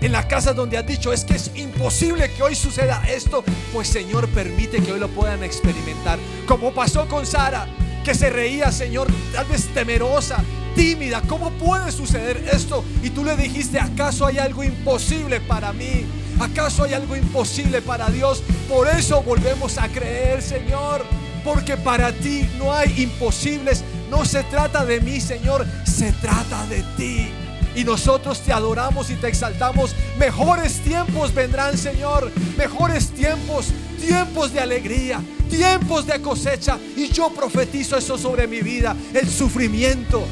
[0.00, 3.88] En la casa donde has dicho es que es imposible que hoy suceda esto, pues
[3.88, 6.18] Señor permite que hoy lo puedan experimentar.
[6.46, 7.66] Como pasó con Sara,
[8.08, 10.42] que se reía, Señor, tal vez temerosa,
[10.74, 11.20] tímida.
[11.28, 12.82] ¿Cómo puede suceder esto?
[13.02, 16.06] Y tú le dijiste, ¿acaso hay algo imposible para mí?
[16.40, 18.42] ¿Acaso hay algo imposible para Dios?
[18.66, 21.04] Por eso volvemos a creer, Señor.
[21.44, 23.84] Porque para ti no hay imposibles.
[24.08, 25.66] No se trata de mí, Señor.
[25.84, 27.28] Se trata de ti.
[27.74, 29.94] Y nosotros te adoramos y te exaltamos.
[30.18, 32.32] Mejores tiempos vendrán, Señor.
[32.56, 33.66] Mejores tiempos.
[34.00, 35.20] Tiempos de alegría.
[35.48, 36.78] Tiempos de cosecha.
[36.96, 38.96] Y yo profetizo eso sobre mi vida.
[39.14, 40.24] El sufrimiento.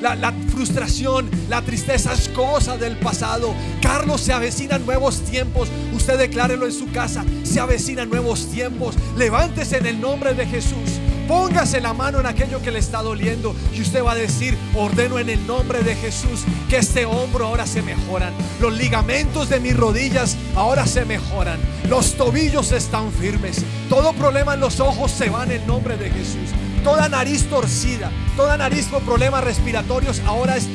[0.00, 3.52] La, frustración, la tristeza es cosa del pasado.
[3.82, 5.68] Carlos, se avecinan nuevos tiempos.
[5.92, 7.24] Usted declárelo en su casa.
[7.42, 8.94] Se avecinan nuevos tiempos.
[9.16, 10.97] Levántese en el nombre de Jesús.
[11.28, 15.18] Póngase la mano en aquello que le está doliendo y usted va a decir, ordeno
[15.18, 18.32] en el nombre de Jesús que este hombro ahora se mejoran.
[18.62, 21.60] Los ligamentos de mis rodillas ahora se mejoran.
[21.86, 23.62] Los tobillos están firmes.
[23.90, 26.48] Todo problema en los ojos se va en el nombre de Jesús.
[26.82, 30.68] Toda nariz torcida, toda nariz con problemas respiratorios ahora es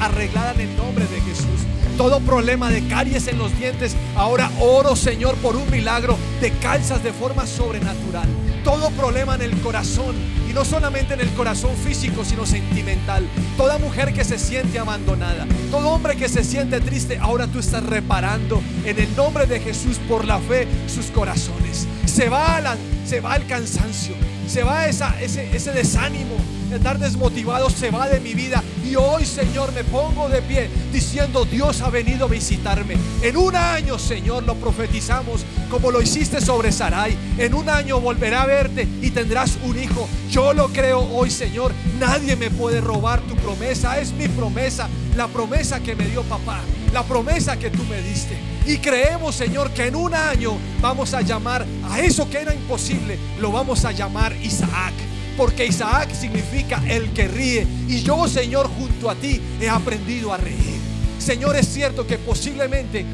[0.00, 1.60] arreglada en el nombre de Jesús.
[1.96, 7.04] Todo problema de caries en los dientes, ahora oro Señor por un milagro de calzas
[7.04, 8.28] de forma sobrenatural.
[8.64, 10.14] Todo problema en el corazón
[10.48, 13.26] y no solamente en el corazón físico, sino sentimental.
[13.56, 17.82] Toda mujer que se siente abandonada, todo hombre que se siente triste, ahora tú estás
[17.84, 21.86] reparando en el nombre de Jesús por la fe sus corazones.
[22.06, 24.14] Se va, la- se va el cansancio,
[24.46, 26.34] se va esa, ese, ese desánimo
[26.76, 28.62] estar desmotivado, se va de mi vida.
[28.84, 32.96] Y hoy, Señor, me pongo de pie diciendo, Dios ha venido a visitarme.
[33.22, 37.16] En un año, Señor, lo profetizamos como lo hiciste sobre Sarai.
[37.38, 40.08] En un año volverá a verte y tendrás un hijo.
[40.30, 41.72] Yo lo creo hoy, Señor.
[41.98, 43.98] Nadie me puede robar tu promesa.
[43.98, 46.60] Es mi promesa, la promesa que me dio papá,
[46.92, 48.36] la promesa que tú me diste.
[48.66, 53.18] Y creemos, Señor, que en un año vamos a llamar a eso que era imposible,
[53.40, 54.92] lo vamos a llamar Isaac.
[55.36, 57.66] Porque Isaac significa el que ríe.
[57.88, 60.80] Y yo, Señor, junto a ti he aprendido a reír.
[61.18, 63.04] Señor, es cierto que posiblemente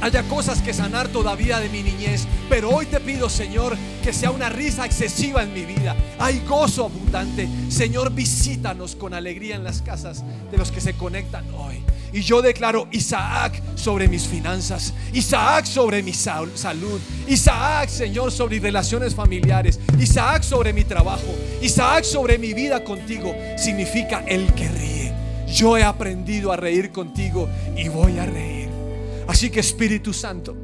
[0.00, 4.30] haya cosas que sanar todavía de mi niñez, pero hoy te pido, Señor, que sea
[4.30, 5.94] una risa excesiva en mi vida.
[6.18, 7.48] Hay gozo abundante.
[7.68, 11.82] Señor, visítanos con alegría en las casas de los que se conectan hoy.
[12.12, 18.56] Y yo declaro Isaac sobre mis finanzas, Isaac sobre mi sal- salud, Isaac, Señor, sobre
[18.56, 21.32] mis relaciones familiares, Isaac sobre mi trabajo,
[21.62, 23.34] Isaac sobre mi vida contigo.
[23.56, 25.12] Significa el que ríe.
[25.46, 28.68] Yo he aprendido a reír contigo y voy a reír.
[29.28, 30.56] Así que Espíritu Santo,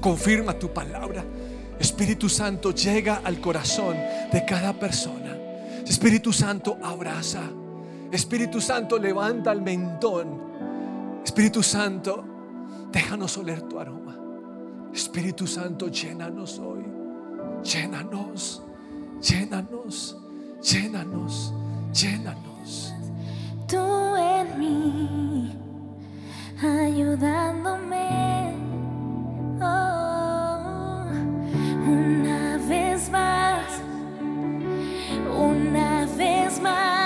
[0.00, 1.24] confirma tu palabra.
[1.80, 3.96] Espíritu Santo llega al corazón
[4.32, 5.36] de cada persona.
[5.86, 7.42] Espíritu Santo abraza.
[8.12, 10.45] Espíritu Santo levanta el mentón.
[11.26, 12.24] Espíritu Santo,
[12.92, 14.16] déjanos oler tu aroma.
[14.94, 16.84] Espíritu Santo, llénanos hoy.
[17.64, 18.62] Llénanos,
[19.20, 20.16] llénanos,
[20.62, 21.52] llénanos,
[21.92, 22.94] llénanos.
[23.66, 25.52] tú en mí,
[26.62, 28.54] ayudándome.
[29.60, 31.06] Oh,
[31.88, 33.82] una vez más,
[35.36, 37.05] una vez más,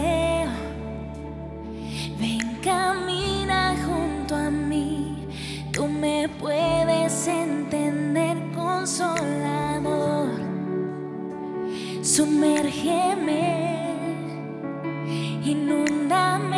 [8.81, 10.29] consolador.
[12.01, 13.45] Sumérgeme.
[15.45, 16.50] Inúndame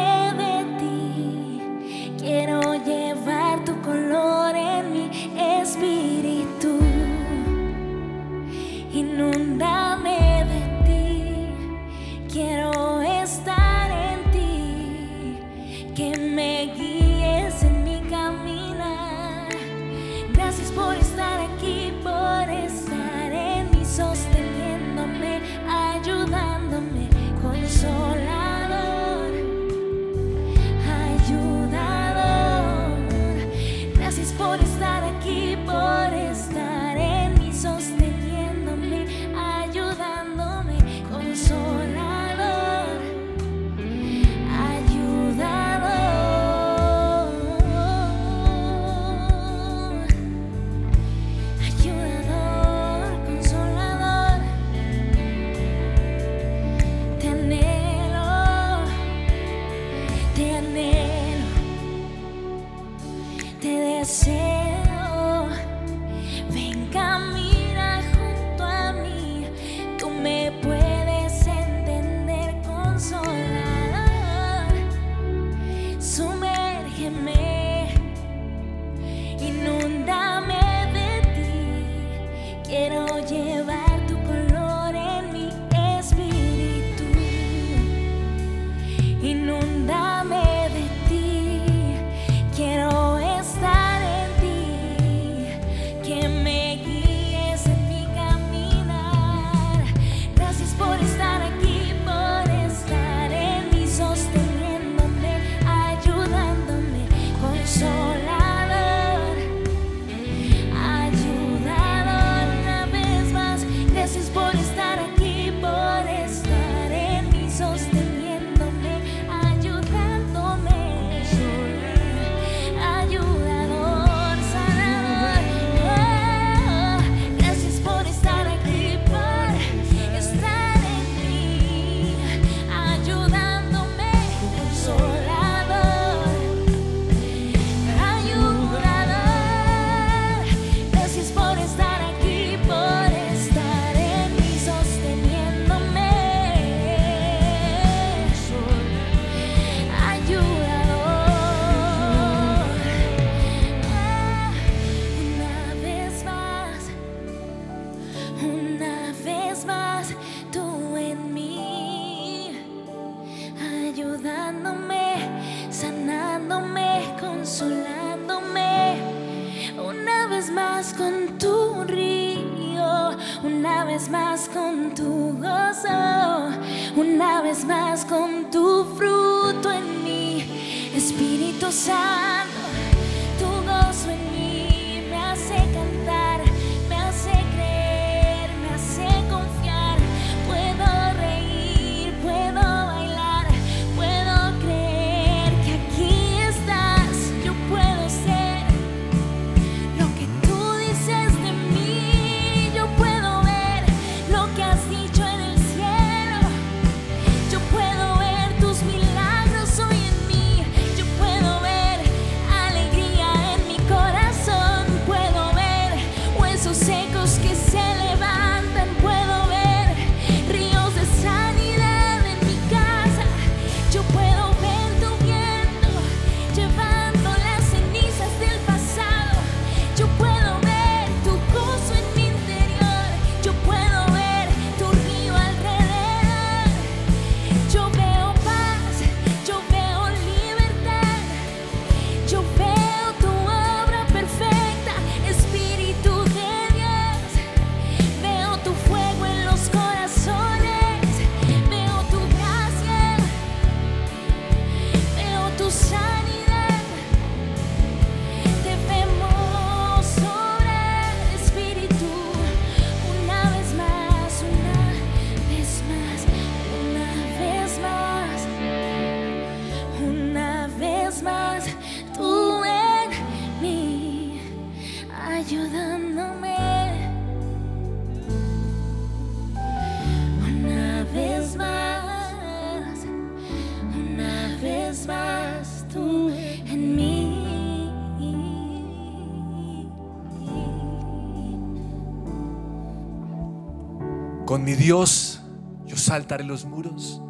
[294.74, 295.39] mi Dios
[295.86, 297.21] yo saltaré los muros.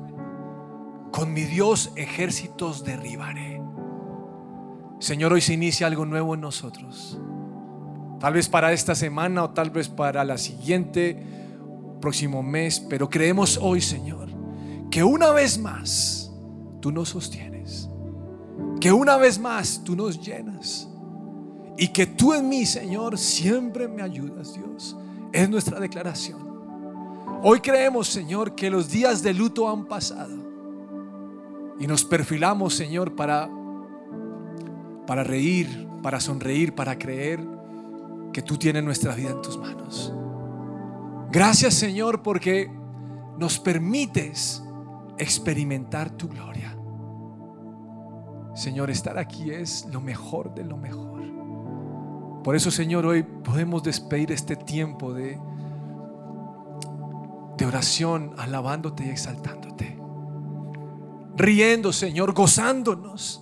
[1.11, 3.61] Con mi Dios ejércitos derribaré.
[4.99, 7.19] Señor, hoy se inicia algo nuevo en nosotros.
[8.21, 11.21] Tal vez para esta semana o tal vez para la siguiente,
[11.99, 14.29] próximo mes, pero creemos hoy, Señor,
[14.89, 16.31] que una vez más
[16.79, 17.89] tú nos sostienes,
[18.79, 20.87] que una vez más tú nos llenas
[21.77, 24.95] y que tú en mí, Señor, siempre me ayudas, Dios.
[25.33, 26.52] Es nuestra declaración.
[27.43, 30.33] Hoy creemos, Señor, que los días de luto han pasado.
[31.79, 33.49] Y nos perfilamos, Señor, para
[35.05, 37.39] para reír, para sonreír, para creer
[38.31, 40.13] que tú tienes nuestra vida en tus manos.
[41.31, 42.71] Gracias, Señor, porque
[43.37, 44.63] nos permites
[45.17, 46.77] experimentar tu gloria.
[48.55, 51.23] Señor, estar aquí es lo mejor de lo mejor.
[52.43, 55.39] Por eso, Señor, hoy podemos despedir este tiempo de
[57.57, 59.97] de oración, alabándote y exaltándote.
[61.35, 63.41] Riendo, Señor, gozándonos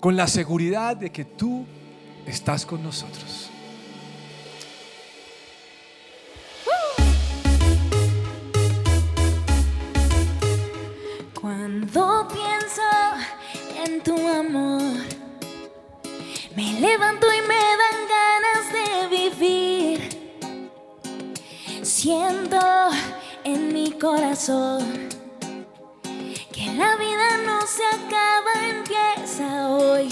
[0.00, 1.66] con la seguridad de que tú
[2.26, 3.50] estás con nosotros.
[11.40, 12.82] Cuando pienso
[13.84, 15.04] en tu amor,
[16.56, 17.67] me levanto y me
[22.08, 22.56] Siento
[23.44, 24.82] en mi corazón
[26.50, 30.08] que la vida no se acaba, empieza hoy.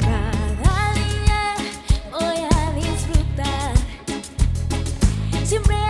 [0.00, 1.54] Cada día
[2.10, 3.72] voy a disfrutar.
[5.46, 5.83] Siempre